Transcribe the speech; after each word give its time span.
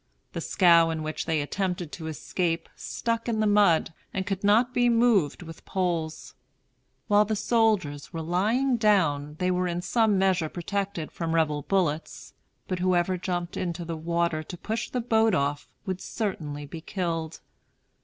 The 0.33 0.41
scow 0.41 0.89
in 0.89 1.03
which 1.03 1.27
they 1.27 1.41
attempted 1.41 1.91
to 1.91 2.07
escape 2.07 2.67
stuck 2.75 3.29
in 3.29 3.39
the 3.39 3.45
mud, 3.45 3.93
and 4.11 4.25
could 4.25 4.43
not 4.43 4.73
be 4.73 4.89
moved 4.89 5.43
with 5.43 5.63
poles. 5.63 6.33
While 7.07 7.23
the 7.23 7.35
soldiers 7.35 8.11
were 8.11 8.23
lying 8.23 8.77
down 8.77 9.35
they 9.37 9.51
were 9.51 9.67
in 9.67 9.83
some 9.83 10.17
measure 10.17 10.49
protected 10.49 11.11
from 11.11 11.35
Rebel 11.35 11.61
bullets; 11.61 12.33
but 12.67 12.79
whoever 12.79 13.15
jumped 13.15 13.55
into 13.55 13.85
the 13.85 13.95
water 13.95 14.41
to 14.41 14.57
push 14.57 14.89
the 14.89 15.01
boat 15.01 15.35
off 15.35 15.67
would 15.85 16.01
certainly 16.01 16.65
be 16.65 16.81
killed. 16.81 17.39